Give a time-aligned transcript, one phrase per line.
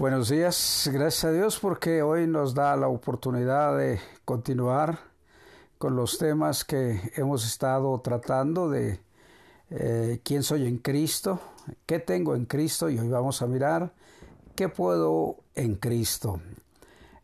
[0.00, 4.98] Buenos días, gracias a Dios porque hoy nos da la oportunidad de continuar
[5.76, 8.98] con los temas que hemos estado tratando de
[9.68, 11.38] eh, quién soy en Cristo,
[11.84, 13.92] qué tengo en Cristo y hoy vamos a mirar
[14.56, 16.40] qué puedo en Cristo.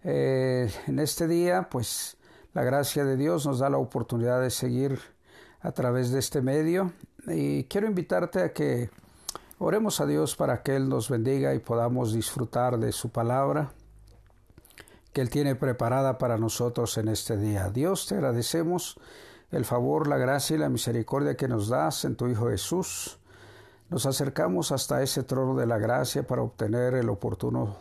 [0.04, 2.18] Eh, en este día, pues
[2.52, 5.00] la gracia de Dios nos da la oportunidad de seguir
[5.62, 6.92] a través de este medio
[7.26, 8.90] y quiero invitarte a que
[9.58, 13.72] Oremos a Dios para que Él nos bendiga y podamos disfrutar de su palabra
[15.14, 17.70] que Él tiene preparada para nosotros en este día.
[17.70, 19.00] Dios, te agradecemos
[19.50, 23.18] el favor, la gracia y la misericordia que nos das en tu Hijo Jesús.
[23.88, 27.76] Nos acercamos hasta ese trono de la gracia para obtener el oportuno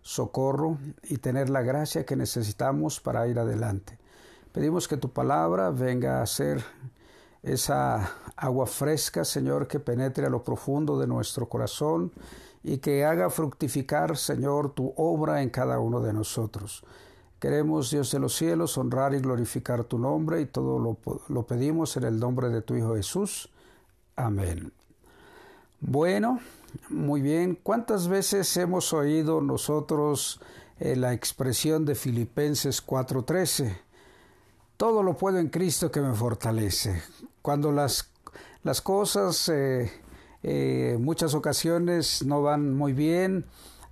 [0.00, 3.98] socorro y tener la gracia que necesitamos para ir adelante.
[4.52, 6.64] Pedimos que tu palabra venga a ser
[7.42, 12.12] esa agua fresca, Señor, que penetre a lo profundo de nuestro corazón
[12.62, 16.84] y que haga fructificar, Señor, tu obra en cada uno de nosotros.
[17.38, 21.96] Queremos, Dios de los cielos, honrar y glorificar tu nombre y todo lo, lo pedimos
[21.96, 23.50] en el nombre de tu Hijo Jesús.
[24.14, 24.72] Amén.
[25.80, 26.40] Bueno,
[26.90, 27.58] muy bien.
[27.62, 30.40] ¿Cuántas veces hemos oído nosotros
[30.78, 33.78] eh, la expresión de Filipenses 4:13?
[34.76, 37.02] Todo lo puedo en Cristo que me fortalece.
[37.42, 38.10] Cuando las,
[38.62, 39.90] las cosas eh,
[40.42, 43.44] eh, muchas ocasiones no van muy bien,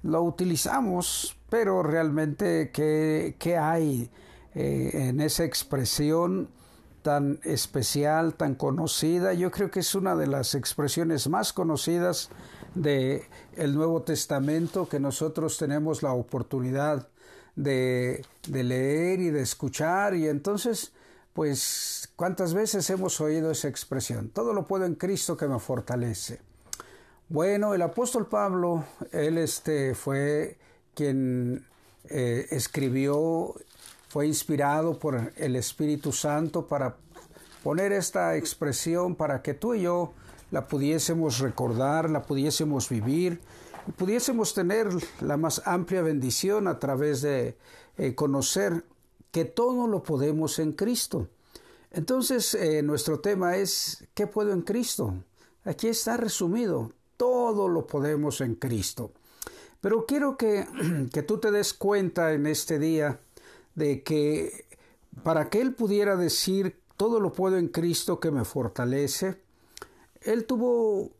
[0.02, 4.10] lo utilizamos, pero realmente ¿qué, qué hay
[4.54, 6.48] eh, en esa expresión
[7.02, 9.34] tan especial, tan conocida?
[9.34, 12.30] Yo creo que es una de las expresiones más conocidas
[12.74, 13.26] de
[13.56, 17.08] el Nuevo Testamento que nosotros tenemos la oportunidad
[17.56, 20.92] de, de leer y de escuchar y entonces
[21.32, 26.40] pues cuántas veces hemos oído esa expresión, todo lo puedo en Cristo que me fortalece.
[27.28, 30.58] Bueno, el apóstol Pablo, él este, fue
[30.94, 31.64] quien
[32.08, 33.54] eh, escribió,
[34.08, 36.96] fue inspirado por el Espíritu Santo para
[37.62, 40.12] poner esta expresión para que tú y yo
[40.50, 43.40] la pudiésemos recordar, la pudiésemos vivir
[43.86, 44.88] y pudiésemos tener
[45.20, 47.56] la más amplia bendición a través de
[47.96, 48.84] eh, conocer
[49.30, 51.28] que todo lo podemos en Cristo.
[51.98, 55.16] Entonces, eh, nuestro tema es, ¿qué puedo en Cristo?
[55.64, 59.10] Aquí está resumido, todo lo podemos en Cristo.
[59.80, 60.64] Pero quiero que,
[61.12, 63.18] que tú te des cuenta en este día
[63.74, 64.66] de que
[65.24, 69.42] para que Él pudiera decir, todo lo puedo en Cristo que me fortalece,
[70.20, 71.10] Él tuvo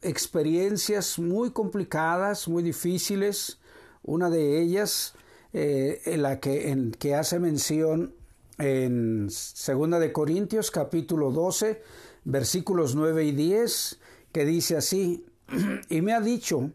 [0.00, 3.58] experiencias muy complicadas, muy difíciles.
[4.02, 5.12] Una de ellas
[5.52, 8.14] eh, en la que, en que hace mención
[8.58, 11.82] en Segunda de Corintios capítulo 12
[12.24, 14.00] versículos 9 y 10
[14.32, 15.26] que dice así,
[15.88, 16.72] y me ha dicho,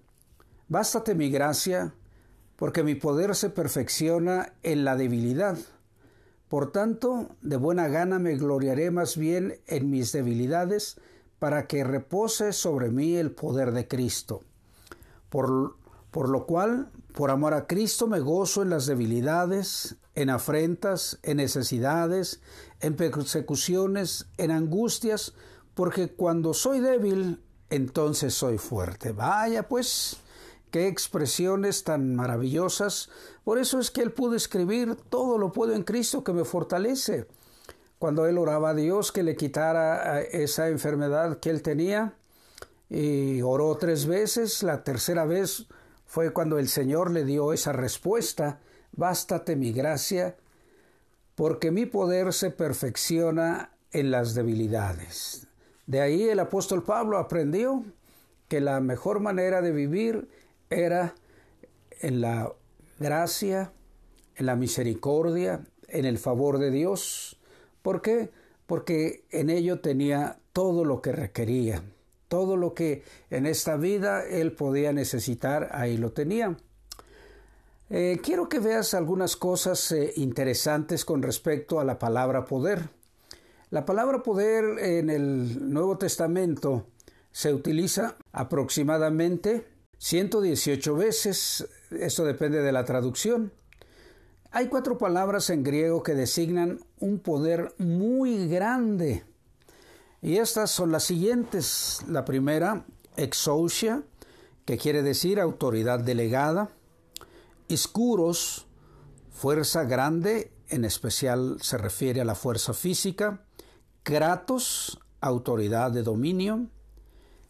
[0.69, 1.94] bástate mi gracia,
[2.56, 5.57] porque mi poder se perfecciona en la debilidad.
[6.47, 11.00] Por tanto, de buena gana me gloriaré más bien en mis debilidades,
[11.38, 14.44] para que repose sobre mí el poder de Cristo.
[15.29, 15.75] Por,
[16.11, 21.38] por lo cual, por amor a Cristo, me gozo en las debilidades, en afrentas, en
[21.38, 22.41] necesidades,
[22.81, 25.34] en persecuciones, en angustias,
[25.74, 29.13] porque cuando soy débil, entonces soy fuerte.
[29.13, 30.18] Vaya pues,
[30.72, 33.09] qué expresiones tan maravillosas.
[33.46, 37.25] Por eso es que él pudo escribir, todo lo puedo en Cristo que me fortalece.
[37.97, 42.16] Cuando él oraba a Dios que le quitara esa enfermedad que él tenía,
[42.90, 45.68] y oró tres veces, la tercera vez
[46.06, 48.59] fue cuando el Señor le dio esa respuesta,
[48.92, 50.36] bástate mi gracia,
[51.36, 55.48] porque mi poder se perfecciona en las debilidades.
[55.88, 57.84] De ahí el apóstol Pablo aprendió
[58.48, 60.28] que la mejor manera de vivir
[60.70, 61.16] era
[62.02, 62.52] en la
[63.00, 63.72] gracia,
[64.36, 67.40] en la misericordia, en el favor de Dios.
[67.82, 68.32] ¿Por qué?
[68.66, 71.84] Porque en ello tenía todo lo que requería.
[72.28, 76.58] Todo lo que en esta vida él podía necesitar, ahí lo tenía.
[77.90, 82.90] Eh, quiero que veas algunas cosas eh, interesantes con respecto a la palabra poder.
[83.72, 86.86] La palabra poder en el Nuevo Testamento
[87.32, 89.66] se utiliza aproximadamente
[89.97, 93.52] 118 veces, esto depende de la traducción.
[94.52, 99.24] Hay cuatro palabras en griego que designan un poder muy grande
[100.22, 102.02] y estas son las siguientes.
[102.08, 102.85] La primera,
[103.16, 104.03] exousia,
[104.66, 106.72] que quiere decir autoridad delegada.
[107.70, 108.66] Iscuros,
[109.32, 113.46] fuerza grande, en especial se refiere a la fuerza física.
[114.02, 116.68] Kratos, autoridad de dominio.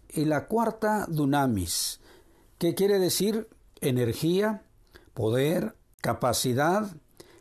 [0.09, 2.01] Y la cuarta, dunamis,
[2.57, 3.47] que quiere decir
[3.79, 4.63] energía,
[5.13, 6.91] poder, capacidad,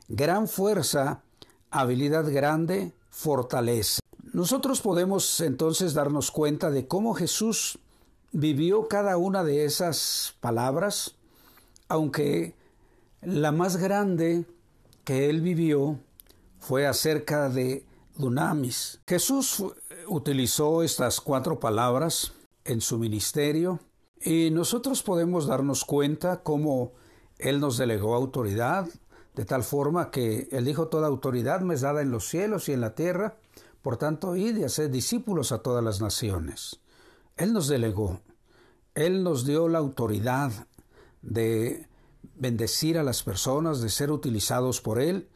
[0.07, 1.23] gran fuerza,
[1.71, 4.01] habilidad grande, fortaleza.
[4.33, 7.81] Nosotros podemos entonces darnos cuenta de cómo Jesús
[8.31, 11.17] vivió cada una de esas palabras,
[11.89, 12.58] aunque
[13.23, 14.45] la más grande
[15.05, 15.99] que él vivió
[16.59, 17.85] fue acerca de
[18.17, 19.01] Dunamis.
[19.07, 19.65] Jesús
[20.09, 22.33] utilizó estas cuatro palabras
[22.65, 23.81] en su ministerio
[24.21, 26.93] y nosotros podemos darnos cuenta cómo
[27.39, 28.89] Él nos delegó autoridad,
[29.35, 32.73] de tal forma que Él dijo, toda autoridad me es dada en los cielos y
[32.73, 33.37] en la tierra,
[33.83, 36.81] por tanto, id y haced discípulos a todas las naciones.
[37.37, 38.21] Él nos delegó,
[38.95, 40.51] Él nos dio la autoridad
[41.23, 41.88] de
[42.39, 45.29] bendecir a las personas, de ser utilizados por Él,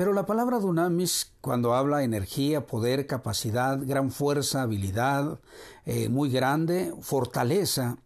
[0.00, 5.40] pero la palabra dunamis, cuando habla energía, poder, capacidad, gran fuerza, habilidad,
[5.84, 7.98] eh, muy grande, fortaleza,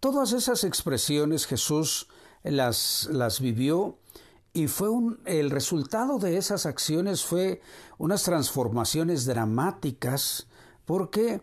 [0.00, 2.08] todas esas expresiones Jesús
[2.44, 3.98] las, las vivió
[4.54, 4.88] y fue
[5.26, 7.60] el resultado de esas acciones fue
[7.98, 10.46] unas transformaciones dramáticas
[10.86, 11.42] porque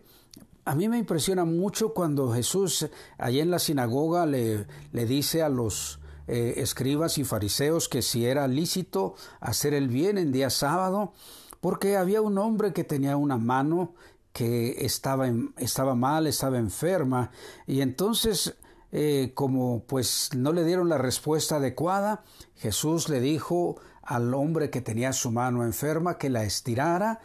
[0.66, 5.48] a mí me impresiona mucho cuando Jesús allí en la sinagoga le, le dice a
[5.48, 11.12] los eh, escribas y fariseos que si era lícito hacer el bien en día sábado,
[11.60, 13.94] porque había un hombre que tenía una mano
[14.32, 17.30] que estaba, estaba mal, estaba enferma,
[17.68, 18.56] y entonces
[18.90, 22.24] eh, como pues no le dieron la respuesta adecuada,
[22.56, 27.20] Jesús le dijo al hombre que tenía su mano enferma que la estirara,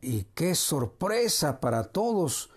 [0.00, 2.48] y qué sorpresa para todos,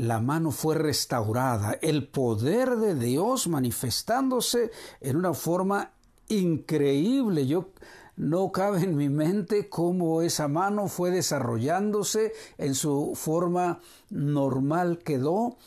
[0.00, 4.70] la mano fue restaurada, el poder de Dios manifestándose
[5.00, 5.90] en una forma
[6.28, 7.46] increíble.
[7.46, 7.68] Yo
[8.16, 15.58] no cabe en mi mente cómo esa mano fue desarrollándose en su forma normal quedó.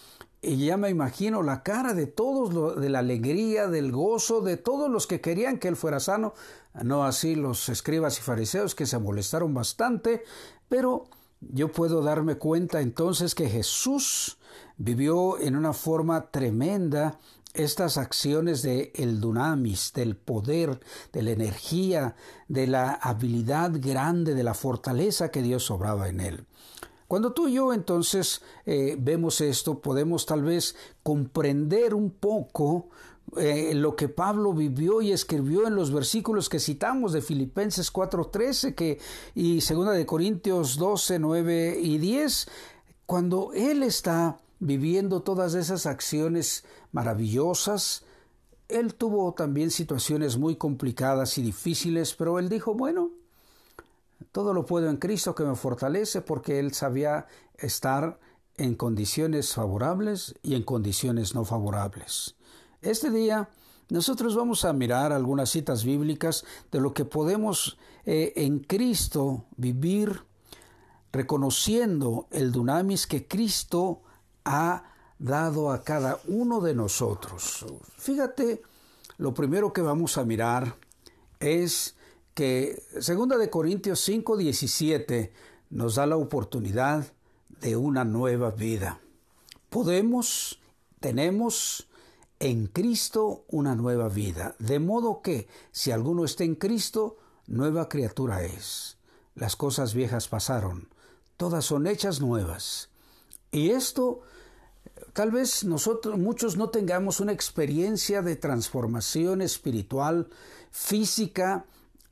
[0.41, 4.89] Y ya me imagino la cara de todos, de la alegría, del gozo, de todos
[4.89, 6.33] los que querían que él fuera sano.
[6.81, 10.23] No así los escribas y fariseos que se molestaron bastante,
[10.67, 11.05] pero
[11.51, 14.37] yo puedo darme cuenta entonces que Jesús
[14.77, 17.19] vivió en una forma tremenda
[17.53, 20.79] estas acciones de el dunamis, del poder,
[21.11, 22.15] de la energía,
[22.47, 26.45] de la habilidad grande, de la fortaleza que Dios obraba en él.
[27.07, 32.89] Cuando tú y yo entonces eh, vemos esto, podemos tal vez comprender un poco
[33.37, 38.75] eh, lo que Pablo vivió y escribió en los versículos que citamos de Filipenses 4:13
[38.75, 38.99] que,
[39.33, 42.47] y 2 de Corintios 12, 9 y 10,
[43.05, 48.03] cuando él está viviendo todas esas acciones maravillosas,
[48.69, 53.11] él tuvo también situaciones muy complicadas y difíciles, pero él dijo, bueno,
[54.31, 57.27] todo lo puedo en Cristo que me fortalece porque él sabía
[57.57, 58.19] estar
[58.57, 62.35] en condiciones favorables y en condiciones no favorables.
[62.83, 63.49] Este día
[63.89, 70.23] nosotros vamos a mirar algunas citas bíblicas de lo que podemos eh, en Cristo vivir
[71.13, 74.01] reconociendo el dunamis que Cristo
[74.43, 74.83] ha
[75.17, 77.65] dado a cada uno de nosotros.
[77.95, 78.61] Fíjate,
[79.17, 80.75] lo primero que vamos a mirar
[81.39, 81.95] es
[82.33, 85.31] que 2 de Corintios 5, 17
[85.69, 87.13] nos da la oportunidad
[87.61, 88.99] de una nueva vida.
[89.69, 90.59] Podemos,
[90.99, 91.87] tenemos
[92.43, 94.53] en Cristo una nueva vida.
[94.59, 97.15] De modo que, si alguno está en Cristo,
[97.47, 98.97] nueva criatura es.
[99.33, 100.89] Las cosas viejas pasaron,
[101.37, 102.89] todas son hechas nuevas.
[103.49, 104.23] Y esto,
[105.13, 110.27] tal vez nosotros, muchos no tengamos una experiencia de transformación espiritual,
[110.69, 111.65] física,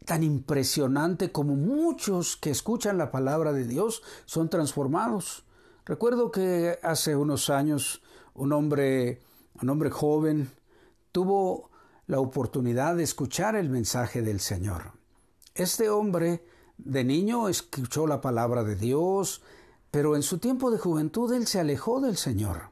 [0.06, 5.44] tan impresionante como muchos que escuchan la palabra de Dios son transformados.
[5.84, 8.02] Recuerdo que hace unos años
[8.34, 9.22] un hombre
[9.62, 10.52] un hombre joven,
[11.12, 11.70] tuvo
[12.08, 14.92] la oportunidad de escuchar el mensaje del Señor.
[15.56, 16.44] Este hombre
[16.78, 19.42] de niño escuchó la palabra de Dios,
[19.92, 22.70] pero en su tiempo de juventud él se alejó del Señor.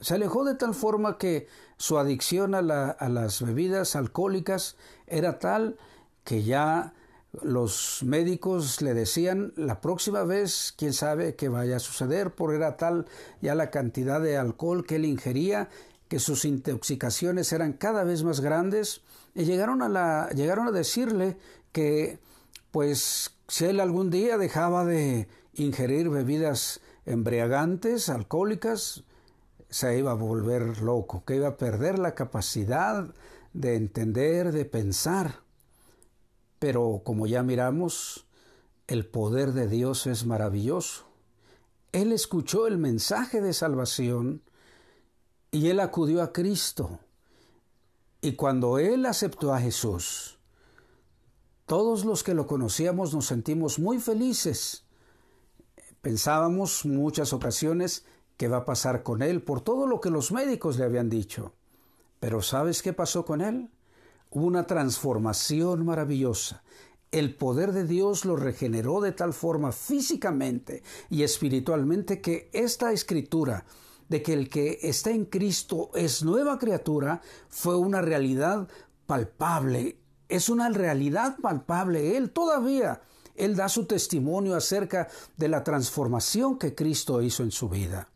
[0.00, 4.76] Se alejó de tal forma que su adicción a, las bebidas alcohólicas
[5.06, 5.78] era tal
[6.24, 6.94] que ya
[7.42, 12.76] los médicos le decían la próxima vez, quién sabe qué vaya a suceder, porque era
[12.76, 13.06] tal
[13.40, 15.68] ya la cantidad de alcohol que él ingería
[16.10, 19.02] que sus intoxicaciones eran cada vez más grandes
[19.32, 21.38] y llegaron a, la, llegaron a decirle
[21.70, 22.18] que
[22.72, 29.04] pues si él algún día dejaba de ingerir bebidas embriagantes, alcohólicas,
[29.68, 33.14] se iba a volver loco, que iba a perder la capacidad
[33.52, 35.44] de entender, de pensar.
[36.58, 38.26] Pero como ya miramos,
[38.88, 41.04] el poder de Dios es maravilloso.
[41.92, 44.42] Él escuchó el mensaje de salvación
[45.50, 47.00] y él acudió a Cristo
[48.20, 50.38] Y cuando él aceptó a Jesús,
[51.66, 54.84] todos los que lo conocíamos nos sentimos muy felices.
[56.02, 58.04] Pensábamos muchas ocasiones
[58.36, 61.54] qué va a pasar con él por todo lo que los médicos le habían dicho.
[62.18, 63.70] Pero ¿sabes qué pasó con él?
[64.30, 66.62] Hubo una transformación maravillosa.
[67.10, 73.64] El poder de Dios lo regeneró de tal forma físicamente y espiritualmente que esta escritura
[74.10, 78.68] de que el que está en Cristo es nueva criatura fue una realidad
[79.06, 79.96] palpable.
[80.28, 82.16] Es una realidad palpable.
[82.16, 83.02] Él todavía,
[83.36, 88.08] él da su testimonio acerca de la transformación que Cristo hizo en su vida.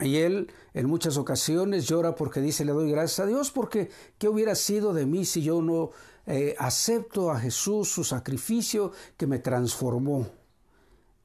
[0.00, 4.26] Y él en muchas ocasiones llora porque dice, le doy gracias a Dios porque ¿qué
[4.26, 5.90] hubiera sido de mí si yo no
[6.26, 10.28] eh, acepto a Jesús, su sacrificio que me transformó?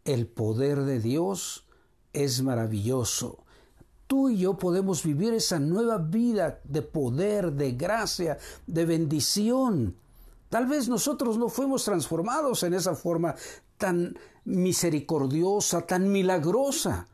[0.04, 1.66] El poder de Dios
[2.12, 3.45] es maravilloso.
[4.08, 9.96] Tú y yo podemos vivir esa nueva vida de poder, de gracia, de bendición.
[10.50, 13.36] Tal vez nosotros no fuimos transformados en esa forma
[13.78, 17.08] tan misericordiosa, tan milagrosa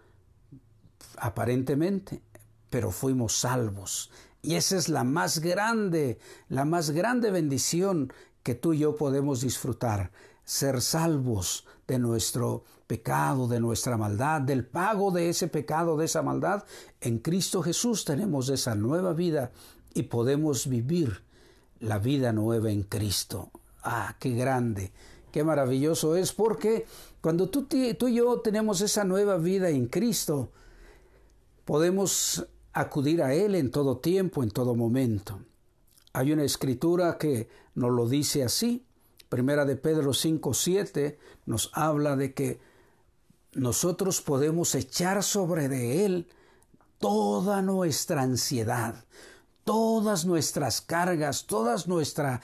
[1.18, 2.22] aparentemente,
[2.70, 4.12] pero fuimos salvos.
[4.42, 6.20] Y esa es la más grande,
[6.50, 8.12] la más grande bendición
[8.44, 10.12] que tú y yo podemos disfrutar,
[10.44, 16.22] ser salvos de nuestro pecado, de nuestra maldad, del pago de ese pecado, de esa
[16.22, 16.64] maldad.
[17.00, 19.52] En Cristo Jesús tenemos esa nueva vida
[19.94, 21.22] y podemos vivir
[21.80, 23.52] la vida nueva en Cristo.
[23.84, 24.92] Ah, qué grande,
[25.32, 26.86] qué maravilloso es, porque
[27.22, 30.52] cuando tú, tú y yo tenemos esa nueva vida en Cristo,
[31.66, 35.40] Podemos acudir a Él en todo tiempo, en todo momento.
[36.14, 38.86] Hay una escritura que nos lo dice así.
[39.32, 42.60] Primera de Pedro 5, 7 nos habla de que
[43.54, 46.28] nosotros podemos echar sobre de Él
[47.00, 49.06] toda nuestra ansiedad,
[49.64, 52.42] todas nuestras cargas, todas nuestras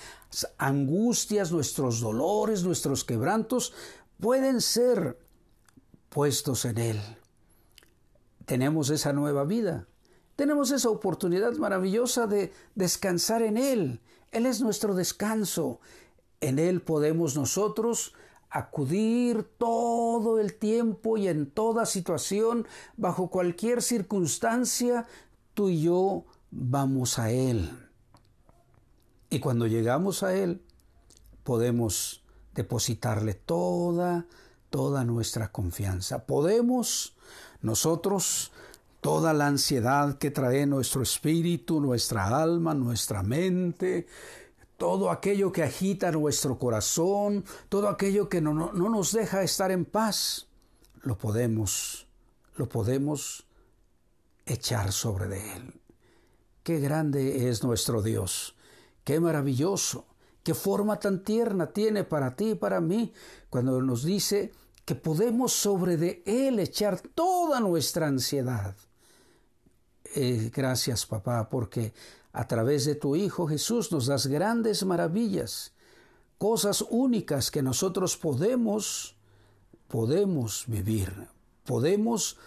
[0.58, 3.74] angustias, nuestros dolores, nuestros quebrantos,
[4.20, 5.20] pueden ser
[6.10, 7.02] puestos en Él
[8.48, 9.88] tenemos esa nueva vida.
[10.38, 14.00] Tenemos esa oportunidad maravillosa de descansar en Él.
[14.32, 15.82] Él es nuestro descanso.
[16.42, 18.14] En Él podemos nosotros
[18.50, 25.06] acudir todo el tiempo y en toda situación, bajo cualquier circunstancia,
[25.54, 27.70] tú y yo vamos a Él.
[29.30, 30.62] Y cuando llegamos a Él,
[31.44, 34.26] podemos depositarle toda,
[34.70, 36.26] toda nuestra confianza.
[36.26, 37.16] Podemos
[37.62, 38.52] nosotros,
[39.02, 44.08] toda la ansiedad que trae nuestro espíritu, nuestra alma, nuestra mente,
[44.78, 49.86] todo aquello que agita nuestro corazón, todo aquello que no, no, nos deja estar en
[49.86, 50.48] paz,
[51.02, 52.08] lo podemos,
[52.56, 53.46] lo podemos
[54.46, 55.82] echar sobre de Él.
[56.64, 58.56] Qué grande es nuestro Dios,
[59.04, 60.06] qué maravilloso,
[60.44, 63.14] qué forma tan tierna tiene para ti y para mí
[63.50, 64.52] cuando nos dice
[64.86, 68.76] que podemos sobre de Él echar toda nuestra ansiedad.
[70.16, 71.94] Eh, gracias, papá, porque
[72.38, 75.74] a través de tu Hijo Jesús nos das grandes maravillas,
[76.38, 79.16] cosas únicas que nosotros podemos,
[79.88, 81.12] podemos vivir,
[81.66, 82.38] podemos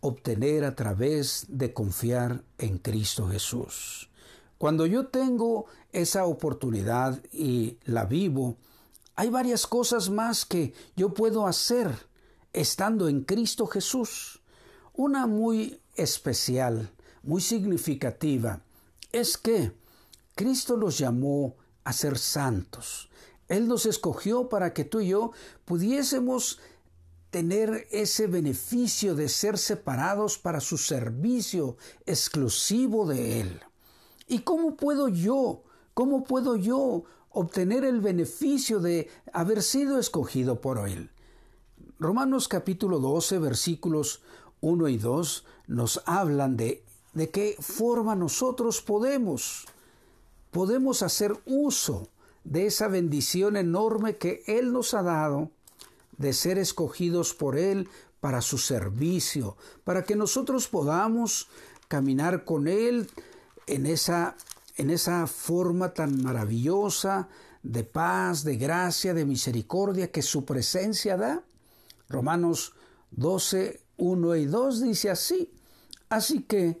[0.00, 4.08] obtener a través de confiar en Cristo Jesús.
[4.56, 8.56] Cuando yo tengo esa oportunidad y la vivo,
[9.14, 11.90] hay varias cosas más que yo puedo hacer
[12.54, 14.40] estando en Cristo Jesús.
[14.94, 16.90] Una muy especial,
[17.22, 18.63] muy significativa,
[19.14, 19.72] es que
[20.34, 23.10] Cristo nos llamó a ser santos.
[23.48, 25.32] Él nos escogió para que tú y yo
[25.64, 26.58] pudiésemos
[27.30, 33.60] tener ese beneficio de ser separados para su servicio exclusivo de Él.
[34.26, 35.62] ¿Y cómo puedo yo,
[35.94, 37.04] cómo puedo yo
[37.34, 41.10] obtener el beneficio de haber sido escogido por Él.
[41.98, 44.22] Romanos capítulo 12 versículos
[44.60, 46.83] 1 y 2 nos hablan de,
[47.14, 49.66] de qué forma nosotros podemos,
[50.50, 52.08] podemos hacer uso
[52.44, 55.50] de esa bendición enorme que Él nos ha dado
[56.18, 57.88] de ser escogidos por Él
[58.20, 61.48] para su servicio, para que nosotros podamos
[61.88, 63.10] caminar con Él
[63.66, 64.36] en esa
[64.76, 67.28] en esa forma tan maravillosa
[67.62, 71.44] de paz, de gracia, de misericordia que su presencia da.
[72.08, 72.74] Romanos
[73.12, 75.52] 12, 1 y 2 dice así.
[76.08, 76.80] Así que,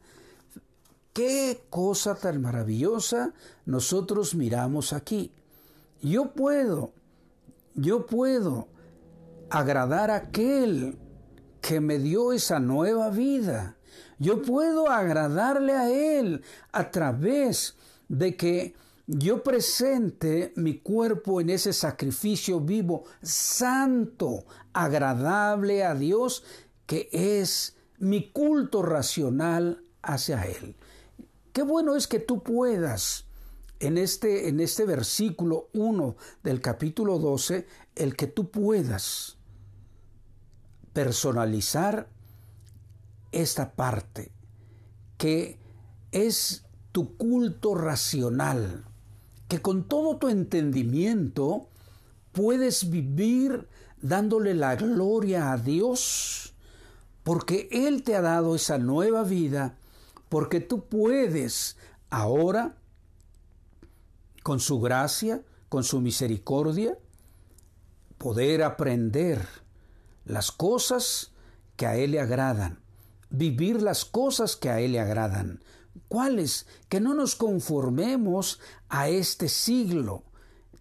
[1.13, 3.33] Qué cosa tan maravillosa
[3.65, 5.33] nosotros miramos aquí.
[6.01, 6.93] Yo puedo,
[7.75, 8.69] yo puedo
[9.49, 10.97] agradar a aquel
[11.59, 13.75] que me dio esa nueva vida.
[14.19, 17.75] Yo puedo agradarle a Él a través
[18.07, 18.75] de que
[19.05, 26.43] yo presente mi cuerpo en ese sacrificio vivo, santo, agradable a Dios,
[26.85, 30.75] que es mi culto racional hacia Él.
[31.53, 33.25] Qué bueno es que tú puedas,
[33.79, 39.37] en este, en este versículo 1 del capítulo 12, el que tú puedas
[40.93, 42.07] personalizar
[43.33, 44.31] esta parte,
[45.17, 45.59] que
[46.11, 48.85] es tu culto racional,
[49.47, 51.67] que con todo tu entendimiento
[52.31, 53.67] puedes vivir
[54.01, 56.53] dándole la gloria a Dios,
[57.23, 59.77] porque Él te ha dado esa nueva vida,
[60.31, 61.75] porque tú puedes
[62.09, 62.77] ahora,
[64.43, 66.97] con su gracia, con su misericordia,
[68.17, 69.45] poder aprender
[70.23, 71.33] las cosas
[71.75, 72.79] que a Él le agradan,
[73.29, 75.61] vivir las cosas que a Él le agradan.
[76.07, 76.65] ¿Cuáles?
[76.87, 80.23] Que no nos conformemos a este siglo.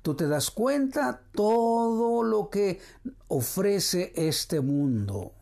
[0.03, 2.79] Tú te das cuenta todo lo que
[3.27, 5.33] ofrece este mundo,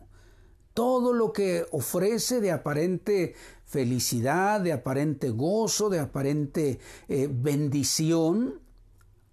[0.73, 3.35] todo lo que ofrece de aparente
[3.69, 8.61] felicidad, de aparente gozo, de aparente eh, bendición,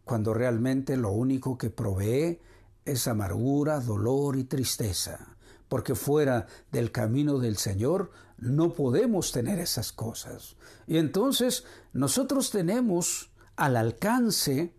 [0.05, 2.39] cuando realmente lo único que provee
[2.85, 5.37] es amargura, dolor y tristeza,
[5.69, 10.57] porque fuera del camino del Señor no podemos tener esas cosas.
[10.87, 11.65] Y entonces
[11.95, 14.75] nosotros tenemos al alcance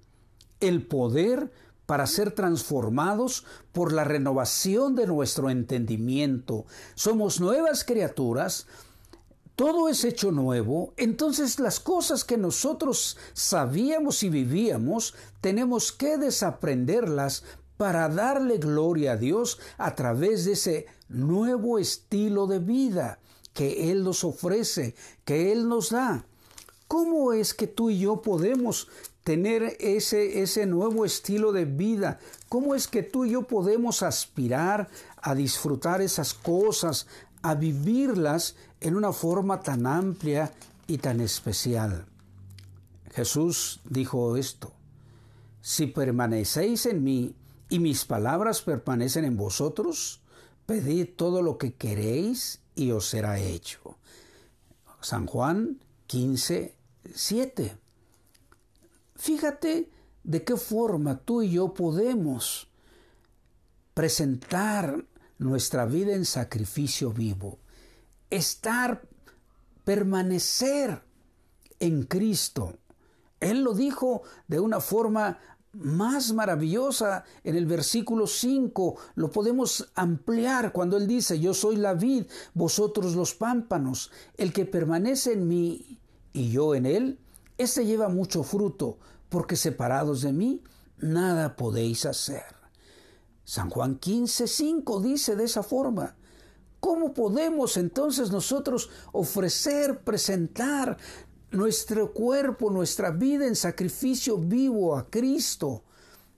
[0.60, 1.52] el poder
[1.88, 6.66] para ser transformados por la renovación de nuestro entendimiento.
[6.94, 8.68] Somos nuevas criaturas,
[9.57, 17.43] todo es hecho nuevo, entonces las cosas que nosotros sabíamos y vivíamos, tenemos que desaprenderlas
[17.75, 23.17] para darle gloria a Dios a través de ese nuevo estilo de vida
[23.55, 24.93] que Él nos ofrece,
[25.25, 26.24] que Él nos da.
[26.87, 28.89] ¿Cómo es que tú y yo podemos
[29.24, 32.20] tener ese, ese nuevo estilo de vida?
[32.48, 34.87] ¿Cómo es que tú y yo podemos aspirar
[35.20, 37.07] a disfrutar esas cosas,
[37.42, 40.54] a vivirlas en una forma tan amplia
[40.88, 42.06] y tan especial?
[43.14, 44.72] Jesús dijo esto,
[45.62, 47.36] si permanecéis en mí
[47.70, 50.22] y mis palabras permanecen en vosotros,
[50.66, 53.98] pedid todo lo que queréis y os será hecho.
[55.02, 56.76] San Juan 15,
[57.14, 57.78] 7.
[59.16, 59.90] Fíjate
[60.24, 62.68] de qué forma tú y yo podemos
[63.94, 65.06] presentar
[65.40, 67.60] nuestra vida en sacrificio vivo,
[68.30, 69.08] estar,
[69.84, 71.04] permanecer
[71.80, 72.78] en Cristo.
[73.40, 75.40] Él lo dijo de una forma
[75.74, 81.94] más maravillosa en el versículo 5 lo podemos ampliar cuando él dice, yo soy la
[81.94, 86.00] vid, vosotros los pámpanos, el que permanece en mí
[86.34, 87.20] y yo en él,
[87.58, 88.98] ese lleva mucho fruto,
[89.30, 90.64] porque separados de mí,
[90.98, 92.56] nada podéis hacer.
[93.48, 96.18] San Juan 15, 5 dice de esa forma,
[96.81, 100.98] ¿Cómo podemos entonces nosotros ofrecer, presentar
[101.51, 105.86] nuestro cuerpo, nuestra vida en sacrificio vivo a Cristo.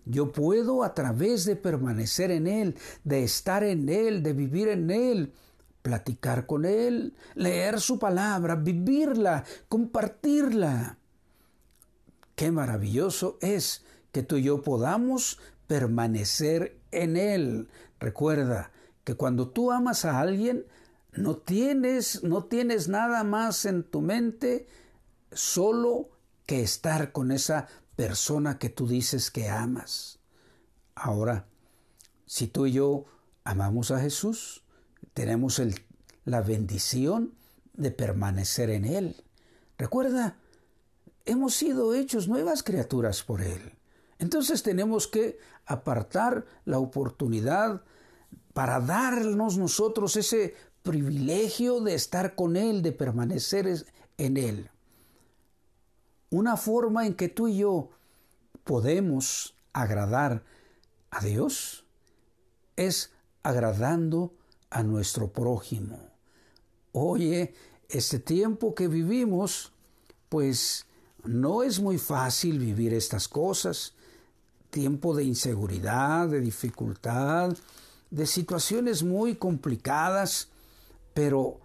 [0.06, 4.91] Yo puedo a través de permanecer en Él, de estar en Él, de vivir en
[4.91, 5.34] Él,
[5.82, 11.00] platicar con Él, leer su palabra, vivirla, compartirla.
[12.36, 17.69] Qué maravilloso es que tú y yo podamos permanecer en Él.
[17.99, 18.71] Recuerda
[19.04, 20.65] que cuando tú amas a alguien,
[21.13, 24.67] no tienes, no tienes nada más en tu mente
[25.32, 26.10] solo
[26.45, 30.19] que estar con esa persona que tú dices que amas.
[30.95, 31.47] Ahora,
[32.25, 33.06] si tú y yo
[33.43, 34.63] amamos a Jesús,
[35.13, 35.62] tenemos
[36.25, 37.34] la bendición
[37.73, 39.15] de permanecer en Él.
[39.78, 40.38] Recuerda,
[41.25, 43.79] hemos sido hechos nuevas criaturas por Él.
[44.19, 47.82] Entonces tenemos que apartar la oportunidad
[48.53, 53.86] para darnos nosotros ese privilegio de estar con Él, de permanecer
[54.17, 54.69] en Él.
[56.29, 57.89] Una forma en que tú y yo
[58.63, 60.43] podemos agradar
[61.10, 61.86] a Dios
[62.75, 64.34] es agradando
[64.69, 65.97] a nuestro prójimo.
[66.91, 67.53] Oye,
[67.88, 69.71] este tiempo que vivimos
[70.29, 70.86] pues
[71.23, 73.95] no es muy fácil vivir estas cosas.
[74.69, 77.55] Tiempo de inseguridad, de dificultad,
[78.12, 80.49] de situaciones muy complicadas,
[81.13, 81.60] pero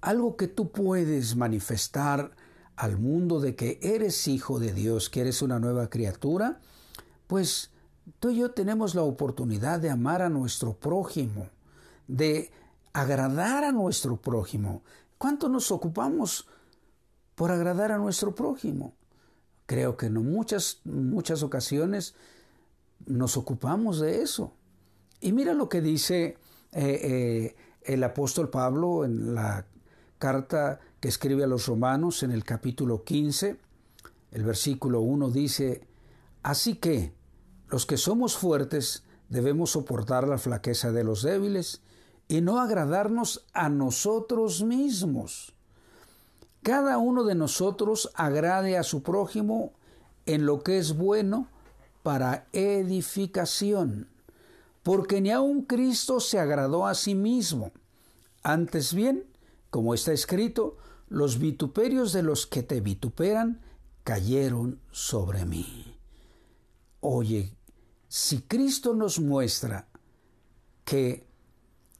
[0.00, 2.32] algo que tú puedes manifestar
[2.76, 6.60] al mundo de que eres hijo de Dios, que eres una nueva criatura,
[7.26, 7.70] pues
[8.20, 11.48] tú y yo tenemos la oportunidad de amar a nuestro prójimo,
[12.08, 12.50] de
[12.92, 14.82] agradar a nuestro prójimo.
[15.18, 16.46] ¿Cuánto nos ocupamos
[17.34, 18.94] por agradar a nuestro prójimo?
[19.66, 22.14] Creo que en muchas, muchas ocasiones
[23.06, 24.52] nos ocupamos de eso.
[25.20, 26.36] Y mira lo que dice
[26.72, 29.66] eh, eh, el apóstol Pablo en la
[30.18, 33.58] carta que escribe a los romanos en el capítulo 15,
[34.32, 35.86] el versículo 1 dice,
[36.42, 37.14] Así que
[37.68, 41.82] los que somos fuertes debemos soportar la flaqueza de los débiles
[42.28, 45.54] y no agradarnos a nosotros mismos.
[46.62, 49.72] Cada uno de nosotros agrade a su prójimo
[50.26, 51.48] en lo que es bueno
[52.04, 54.10] para edificación,
[54.82, 57.72] porque ni aun Cristo se agradó a sí mismo.
[58.42, 59.24] Antes bien,
[59.70, 60.76] como está escrito,
[61.08, 63.62] los vituperios de los que te vituperan
[64.04, 65.96] cayeron sobre mí.
[67.00, 67.56] Oye,
[68.06, 69.88] si Cristo nos muestra
[70.84, 71.26] que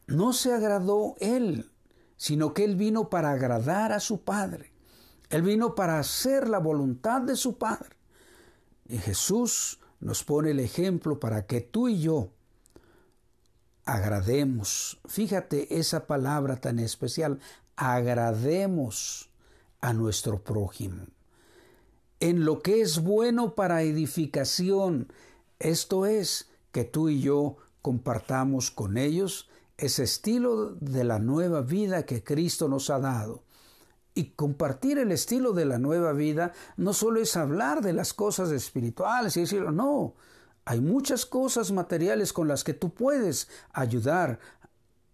[0.07, 1.73] no se agradó Él,
[2.19, 4.71] sino que Él vino para agradar a su Padre,
[5.31, 7.97] Él vino para hacer la voluntad de su Padre.
[8.87, 12.29] Y Jesús nos pone el ejemplo para que tú y yo
[13.87, 15.01] agrademos.
[15.07, 17.41] Fíjate esa palabra tan especial,
[17.75, 19.31] agrademos
[19.81, 21.07] a nuestro prójimo.
[22.21, 25.11] En lo que es bueno para edificación,
[25.59, 32.05] esto es, que tú y yo compartamos con ellos ese estilo de la nueva vida
[32.05, 33.44] que Cristo nos ha dado.
[34.15, 38.51] Y compartir el estilo de la nueva vida no solo es hablar de las cosas
[38.53, 40.15] espirituales y decirlo, no,
[40.65, 44.39] hay muchas cosas materiales con las que tú puedes ayudar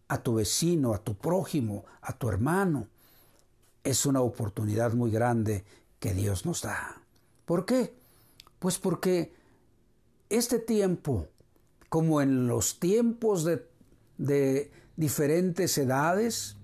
[0.09, 2.89] a tu vecino, a tu prójimo, a tu hermano.
[3.83, 5.65] Es una oportunidad muy grande
[5.99, 7.01] que Dios nos da.
[7.47, 7.95] ¿Por qué?
[8.59, 9.33] Pues porque
[10.29, 11.27] este tiempo,
[11.89, 13.67] como en los tiempos de,
[14.19, 16.57] de diferentes edades,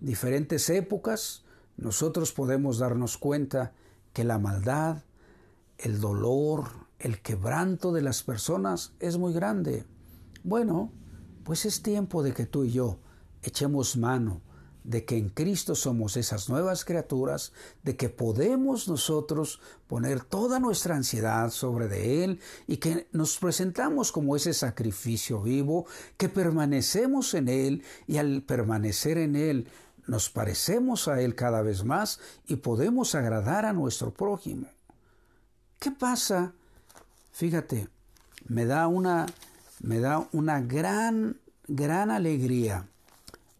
[0.00, 1.45] diferentes épocas,
[1.76, 3.72] nosotros podemos darnos cuenta
[4.12, 5.04] que la maldad,
[5.78, 6.64] el dolor,
[6.98, 9.84] el quebranto de las personas es muy grande.
[10.42, 10.92] Bueno,
[11.44, 12.98] pues es tiempo de que tú y yo
[13.42, 14.40] echemos mano
[14.86, 20.94] de que en Cristo somos esas nuevas criaturas, de que podemos nosotros poner toda nuestra
[20.94, 25.86] ansiedad sobre de Él y que nos presentamos como ese sacrificio vivo,
[26.16, 29.68] que permanecemos en Él y al permanecer en Él
[30.06, 34.68] nos parecemos a Él cada vez más y podemos agradar a nuestro prójimo.
[35.78, 36.52] ¿Qué pasa?
[37.32, 37.88] Fíjate,
[38.46, 39.26] me da una
[39.80, 41.38] me da una gran,
[41.68, 42.86] gran alegría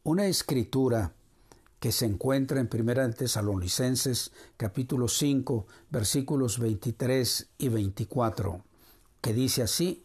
[0.07, 1.13] una escritura
[1.81, 8.63] que se encuentra en Primera de Tesalonicenses capítulo 5 versículos 23 y 24,
[9.21, 10.05] que dice así,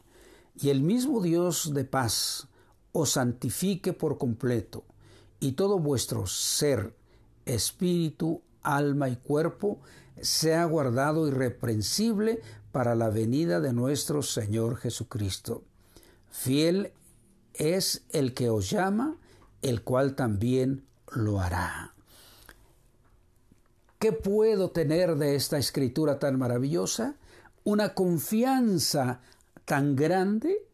[0.59, 2.47] y el mismo Dios de paz
[2.93, 4.83] os santifique por completo,
[5.41, 6.95] y todo vuestro ser,
[7.45, 9.81] espíritu, alma y cuerpo
[10.21, 15.63] sea guardado irreprensible para la venida de nuestro Señor Jesucristo.
[16.29, 16.93] Fiel
[17.55, 19.17] es el que os llama,
[19.61, 21.93] el cual también lo hará.
[23.99, 27.15] ¿Qué puedo tener de esta escritura tan maravillosa?
[27.63, 29.21] Una confianza
[29.65, 30.67] tan grande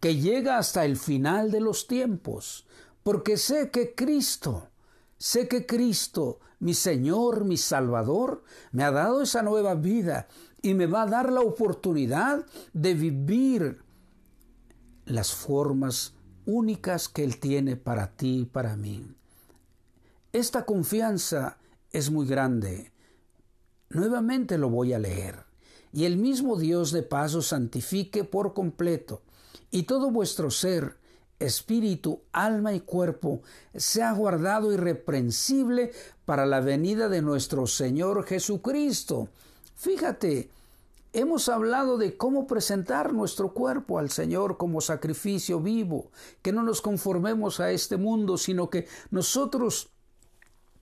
[0.00, 2.66] que llega hasta el final de los tiempos,
[3.04, 4.70] porque sé que Cristo,
[5.18, 10.26] sé que Cristo, mi Señor, mi Salvador, me ha dado esa nueva vida
[10.62, 13.82] y me va a dar la oportunidad de vivir
[15.04, 16.14] las formas
[16.46, 19.14] únicas que Él tiene para ti y para mí.
[20.32, 21.58] Esta confianza
[21.90, 22.90] es muy grande.
[23.90, 25.44] Nuevamente lo voy a leer.
[25.92, 29.22] Y el mismo Dios de paz os santifique por completo,
[29.70, 30.96] y todo vuestro ser,
[31.38, 33.42] espíritu, alma y cuerpo
[33.74, 35.92] sea guardado irreprensible
[36.24, 39.28] para la venida de nuestro Señor Jesucristo.
[39.76, 40.50] Fíjate,
[41.16, 46.10] Hemos hablado de cómo presentar nuestro cuerpo al Señor como sacrificio vivo,
[46.42, 49.90] que no nos conformemos a este mundo, sino que nosotros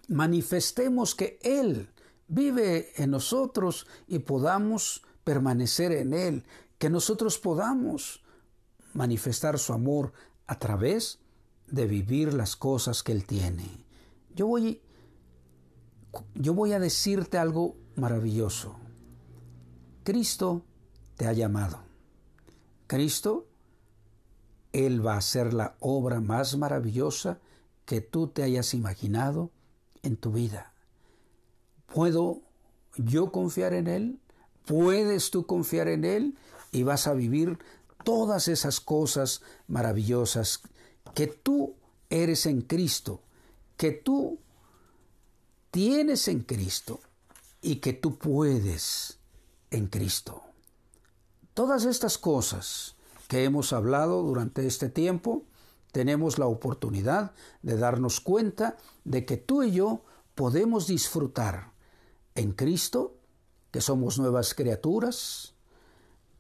[0.09, 1.91] manifestemos que Él
[2.29, 6.45] vive en nosotros y podamos permanecer en Él,
[6.79, 8.23] que nosotros podamos
[8.95, 10.15] manifestar su amor
[10.53, 11.19] a través
[11.67, 13.65] de vivir las cosas que Él tiene.
[14.35, 14.83] Yo voy,
[16.35, 18.77] yo voy a decirte algo maravilloso.
[20.05, 20.63] Cristo
[21.17, 21.81] te ha llamado.
[22.87, 23.47] Cristo,
[24.73, 27.39] Él va a hacer la obra más maravillosa
[27.87, 29.51] que tú te hayas imaginado
[30.03, 30.75] en tu vida.
[31.87, 32.43] ¿Puedo
[32.99, 34.21] yo confiar en Él?
[34.67, 36.37] ¿Puedes tú confiar en Él?
[36.73, 37.59] Y vas a vivir
[38.05, 40.63] todas esas cosas maravillosas
[41.15, 41.75] que tú
[42.11, 43.23] eres en Cristo,
[43.77, 44.39] que tú
[45.71, 47.01] tienes en Cristo
[47.61, 49.19] y que tú puedes
[49.71, 50.43] en Cristo.
[51.55, 52.97] Todas estas cosas
[53.29, 55.45] que hemos hablado durante este tiempo,
[55.93, 60.03] tenemos la oportunidad de darnos cuenta de que tú y yo
[60.35, 61.73] podemos disfrutar
[62.35, 63.17] en Cristo,
[63.71, 65.55] que somos nuevas criaturas,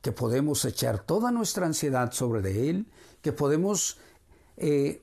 [0.02, 2.86] que podemos echar toda nuestra ansiedad sobre de Él,
[3.22, 3.98] que podemos
[4.56, 5.00] eh,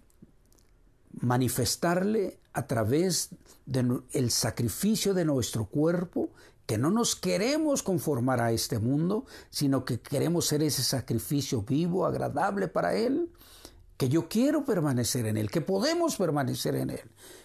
[1.22, 3.30] manifestarle a través
[3.66, 6.30] del sacrificio de nuestro cuerpo,
[6.66, 12.06] que no nos queremos conformar a este mundo, sino que queremos ser ese sacrificio vivo,
[12.06, 13.32] agradable para Él,
[13.98, 17.02] que yo quiero permanecer en Él, que podemos permanecer en Él,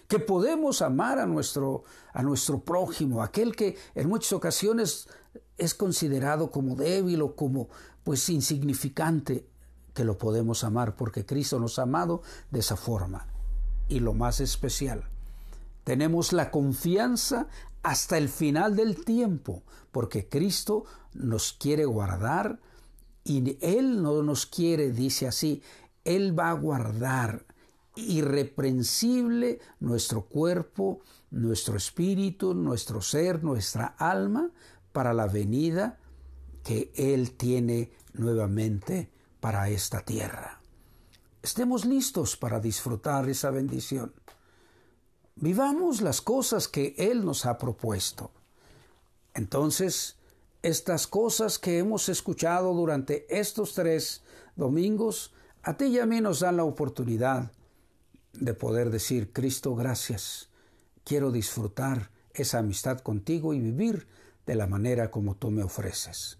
[0.07, 5.07] que podemos amar a nuestro, a nuestro prójimo, aquel que en muchas ocasiones
[5.57, 7.69] es considerado como débil o como
[8.03, 9.45] pues insignificante,
[9.93, 13.27] que lo podemos amar porque Cristo nos ha amado de esa forma
[13.87, 15.05] y lo más especial.
[15.83, 17.47] Tenemos la confianza
[17.83, 22.59] hasta el final del tiempo, porque Cristo nos quiere guardar
[23.23, 25.61] y Él no nos quiere, dice así,
[26.03, 27.45] Él va a guardar
[27.95, 34.51] irreprensible nuestro cuerpo, nuestro espíritu, nuestro ser, nuestra alma,
[34.95, 35.99] para la venida
[36.63, 40.61] que Él tiene nuevamente para esta tierra
[41.45, 44.11] estemos listos para disfrutar esa bendición.
[45.35, 48.31] Vivamos las cosas que Él nos ha propuesto.
[49.35, 50.15] Entonces,
[50.63, 54.23] estas cosas que hemos escuchado durante estos tres
[54.55, 57.51] domingos, a ti y a mí nos dan la oportunidad
[58.33, 60.49] de poder decir, Cristo, gracias.
[61.03, 64.07] Quiero disfrutar esa amistad contigo y vivir
[64.45, 66.37] de la manera como tú me ofreces.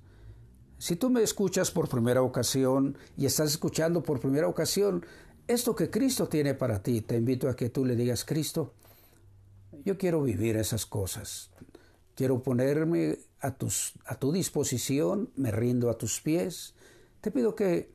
[0.77, 5.05] Si tú me escuchas por primera ocasión y estás escuchando por primera ocasión
[5.47, 8.73] esto que Cristo tiene para ti, te invito a que tú le digas, Cristo,
[9.83, 11.51] yo quiero vivir esas cosas.
[12.15, 16.73] Quiero ponerme a, tus, a tu disposición, me rindo a tus pies.
[17.21, 17.91] Te pido que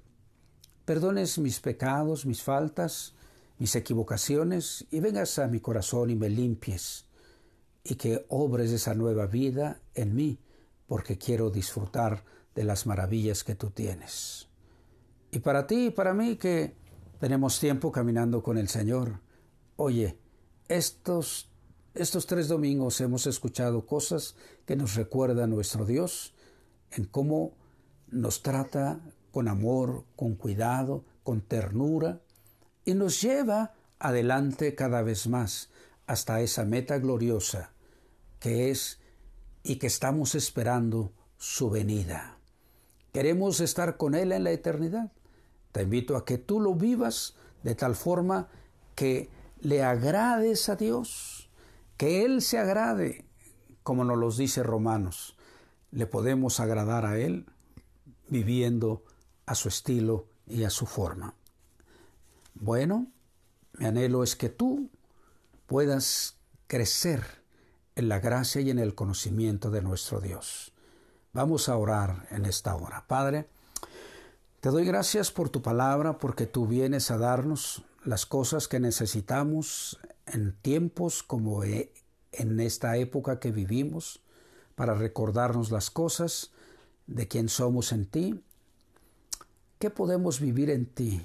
[0.84, 3.14] perdones mis pecados, mis faltas,
[3.58, 7.09] mis equivocaciones y vengas a mi corazón y me limpies
[7.84, 10.38] y que obres esa nueva vida en mí,
[10.86, 14.48] porque quiero disfrutar de las maravillas que tú tienes.
[15.30, 16.74] Y para ti y para mí que
[17.20, 19.20] tenemos tiempo caminando con el Señor,
[19.76, 20.18] oye,
[20.68, 21.48] estos,
[21.94, 26.34] estos tres domingos hemos escuchado cosas que nos recuerdan a nuestro Dios
[26.90, 27.54] en cómo
[28.08, 32.20] nos trata con amor, con cuidado, con ternura
[32.84, 35.70] y nos lleva adelante cada vez más
[36.10, 37.70] hasta esa meta gloriosa
[38.40, 38.98] que es
[39.62, 42.36] y que estamos esperando su venida.
[43.12, 45.12] Queremos estar con Él en la eternidad.
[45.70, 48.48] Te invito a que tú lo vivas de tal forma
[48.96, 51.48] que le agrades a Dios,
[51.96, 53.24] que Él se agrade,
[53.84, 55.36] como nos lo dice Romanos.
[55.92, 57.46] Le podemos agradar a Él
[58.28, 59.04] viviendo
[59.46, 61.34] a su estilo y a su forma.
[62.54, 63.06] Bueno,
[63.78, 64.90] mi anhelo es que tú
[65.70, 66.34] puedas
[66.66, 67.22] crecer
[67.94, 70.72] en la gracia y en el conocimiento de nuestro Dios.
[71.32, 73.04] Vamos a orar en esta hora.
[73.06, 73.46] Padre,
[74.58, 80.00] te doy gracias por tu palabra, porque tú vienes a darnos las cosas que necesitamos
[80.26, 81.92] en tiempos como e,
[82.32, 84.24] en esta época que vivimos,
[84.74, 86.50] para recordarnos las cosas
[87.06, 88.42] de quién somos en ti,
[89.78, 91.22] qué podemos vivir en ti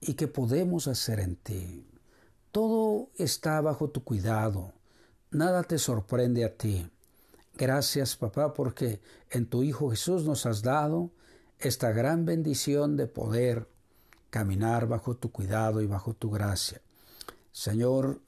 [0.00, 1.91] y qué podemos hacer en ti.
[2.52, 4.74] Todo está bajo tu cuidado,
[5.30, 6.86] nada te sorprende a ti.
[7.56, 11.10] Gracias, papá, porque en tu Hijo Jesús nos has dado
[11.58, 13.68] esta gran bendición de poder
[14.28, 16.82] caminar bajo tu cuidado y bajo tu gracia.
[17.52, 18.20] Señor,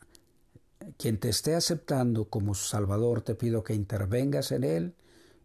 [0.97, 4.95] quien te esté aceptando como Salvador, te pido que intervengas en él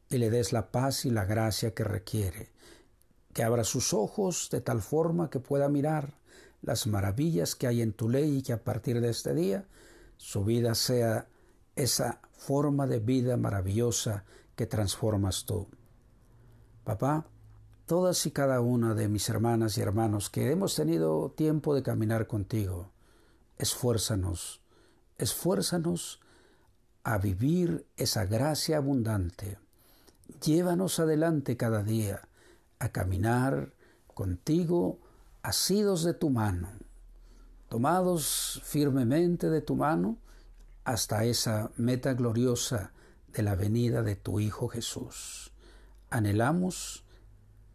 [0.09, 2.49] y le des la paz y la gracia que requiere,
[3.33, 6.13] que abra sus ojos de tal forma que pueda mirar
[6.61, 9.65] las maravillas que hay en tu ley y que a partir de este día
[10.17, 11.27] su vida sea
[11.75, 15.67] esa forma de vida maravillosa que transformas tú.
[16.83, 17.27] Papá,
[17.85, 22.27] todas y cada una de mis hermanas y hermanos que hemos tenido tiempo de caminar
[22.27, 22.91] contigo,
[23.57, 24.61] esfuérzanos,
[25.17, 26.19] esfuérzanos
[27.03, 29.57] a vivir esa gracia abundante.
[30.43, 32.27] Llévanos adelante cada día
[32.79, 33.73] a caminar
[34.13, 34.99] contigo
[35.49, 36.69] asidos de tu mano,
[37.69, 40.19] tomados firmemente de tu mano
[40.83, 42.93] hasta esa meta gloriosa
[43.33, 45.51] de la venida de tu Hijo Jesús.
[46.11, 47.03] Anhelamos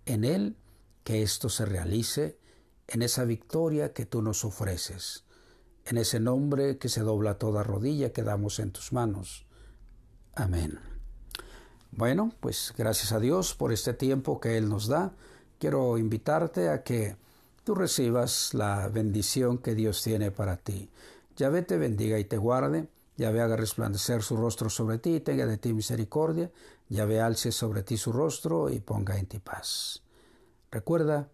[0.07, 0.57] en Él
[1.03, 2.39] que esto se realice
[2.87, 5.25] en esa victoria que tú nos ofreces,
[5.85, 9.47] en ese nombre que se dobla toda rodilla que damos en tus manos.
[10.37, 10.79] Amén.
[11.91, 15.17] Bueno, pues gracias a Dios por este tiempo que Él nos da.
[15.59, 17.17] Quiero invitarte a que
[17.65, 20.91] tú recibas la bendición que Dios tiene para ti.
[21.37, 22.89] Yahvé te bendiga y te guarde.
[23.17, 26.51] Yahvé haga resplandecer su rostro sobre ti y tenga de ti misericordia.
[26.89, 30.03] Yahvé alce sobre ti su rostro y ponga en ti paz.
[30.71, 31.29] Recuerda,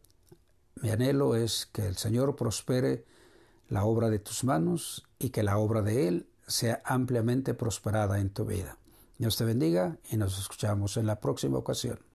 [0.77, 3.05] mi anhelo es que el Señor prospere
[3.69, 8.31] la obra de tus manos y que la obra de Él sea ampliamente prosperada en
[8.31, 8.79] tu vida.
[9.19, 12.01] Dios te bendiga y nos escuchamos en la próxima ocasión.